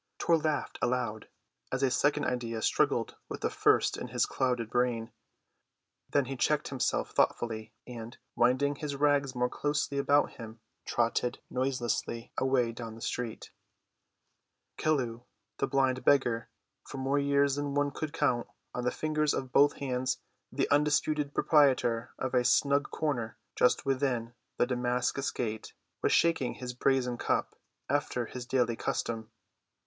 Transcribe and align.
Tor 0.17 0.35
laughed 0.39 0.79
aloud 0.81 1.27
as 1.71 1.83
a 1.83 1.91
second 1.91 2.25
idea 2.25 2.63
struggled 2.63 3.17
with 3.29 3.41
the 3.41 3.51
first 3.51 3.97
in 3.97 4.07
his 4.07 4.25
clouded 4.25 4.67
brain; 4.71 5.11
then 6.09 6.25
he 6.25 6.35
checked 6.35 6.69
himself 6.69 7.11
thoughtfully, 7.11 7.71
and, 7.85 8.17
winding 8.35 8.77
his 8.77 8.95
rags 8.95 9.35
more 9.35 9.47
closely 9.47 9.99
about 9.99 10.37
him, 10.37 10.59
trotted 10.85 11.37
noiselessly 11.51 12.31
away 12.35 12.71
down 12.71 12.95
the 12.95 12.99
street. 13.01 13.51
Chelluh, 14.79 15.23
the 15.59 15.67
blind 15.67 16.03
beggar, 16.03 16.49
for 16.83 16.97
more 16.97 17.19
years 17.19 17.53
than 17.53 17.75
one 17.75 17.91
could 17.91 18.11
count 18.11 18.47
on 18.73 18.83
the 18.85 18.89
fingers 18.89 19.35
of 19.35 19.51
both 19.51 19.73
hands 19.73 20.17
the 20.51 20.67
undisputed 20.71 21.31
proprietor 21.31 22.11
of 22.17 22.33
a 22.33 22.43
snug 22.43 22.89
corner 22.89 23.37
just 23.55 23.85
within 23.85 24.33
the 24.57 24.65
Damascus 24.65 25.29
gate, 25.29 25.73
was 26.01 26.11
shaking 26.11 26.55
his 26.55 26.73
brazen 26.73 27.19
cup 27.19 27.55
after 27.87 28.25
his 28.25 28.47
daily 28.47 28.75
custom. 28.75 29.29